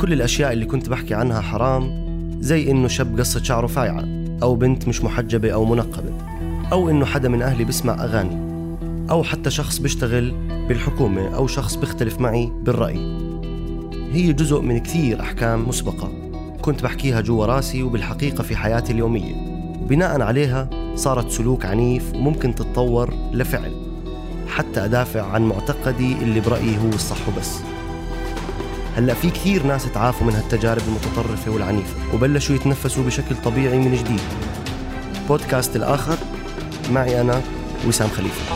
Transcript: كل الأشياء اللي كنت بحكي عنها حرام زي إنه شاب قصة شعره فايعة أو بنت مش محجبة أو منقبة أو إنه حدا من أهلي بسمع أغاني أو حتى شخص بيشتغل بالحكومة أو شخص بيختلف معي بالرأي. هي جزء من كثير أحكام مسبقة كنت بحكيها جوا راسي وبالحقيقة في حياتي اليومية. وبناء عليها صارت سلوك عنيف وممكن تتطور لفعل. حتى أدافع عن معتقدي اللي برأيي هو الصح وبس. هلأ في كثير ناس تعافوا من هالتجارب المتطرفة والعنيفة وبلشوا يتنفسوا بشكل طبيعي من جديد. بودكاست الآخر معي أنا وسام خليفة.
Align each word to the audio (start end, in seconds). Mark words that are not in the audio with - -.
كل 0.00 0.12
الأشياء 0.12 0.52
اللي 0.52 0.66
كنت 0.66 0.88
بحكي 0.88 1.14
عنها 1.14 1.40
حرام 1.40 2.04
زي 2.40 2.70
إنه 2.70 2.88
شاب 2.88 3.18
قصة 3.18 3.42
شعره 3.42 3.66
فايعة 3.66 4.04
أو 4.42 4.54
بنت 4.54 4.88
مش 4.88 5.04
محجبة 5.04 5.50
أو 5.50 5.64
منقبة 5.64 6.12
أو 6.72 6.90
إنه 6.90 7.04
حدا 7.04 7.28
من 7.28 7.42
أهلي 7.42 7.64
بسمع 7.64 8.04
أغاني 8.04 8.44
أو 9.10 9.22
حتى 9.22 9.50
شخص 9.50 9.78
بيشتغل 9.78 10.34
بالحكومة 10.68 11.34
أو 11.34 11.46
شخص 11.46 11.76
بيختلف 11.76 12.20
معي 12.20 12.52
بالرأي. 12.62 12.98
هي 14.12 14.32
جزء 14.32 14.60
من 14.60 14.78
كثير 14.78 15.20
أحكام 15.20 15.68
مسبقة 15.68 16.12
كنت 16.62 16.82
بحكيها 16.82 17.20
جوا 17.20 17.46
راسي 17.46 17.82
وبالحقيقة 17.82 18.42
في 18.42 18.56
حياتي 18.56 18.92
اليومية. 18.92 19.34
وبناء 19.82 20.20
عليها 20.20 20.70
صارت 20.94 21.30
سلوك 21.30 21.64
عنيف 21.64 22.14
وممكن 22.14 22.54
تتطور 22.54 23.14
لفعل. 23.32 23.83
حتى 24.56 24.84
أدافع 24.84 25.22
عن 25.22 25.42
معتقدي 25.42 26.12
اللي 26.12 26.40
برأيي 26.40 26.78
هو 26.78 26.88
الصح 26.88 27.28
وبس. 27.28 27.58
هلأ 28.96 29.14
في 29.14 29.30
كثير 29.30 29.66
ناس 29.66 29.92
تعافوا 29.92 30.26
من 30.26 30.32
هالتجارب 30.32 30.82
المتطرفة 30.88 31.50
والعنيفة 31.50 32.14
وبلشوا 32.14 32.56
يتنفسوا 32.56 33.04
بشكل 33.04 33.36
طبيعي 33.44 33.78
من 33.78 33.96
جديد. 33.96 34.20
بودكاست 35.28 35.76
الآخر 35.76 36.16
معي 36.90 37.20
أنا 37.20 37.42
وسام 37.86 38.08
خليفة. 38.08 38.54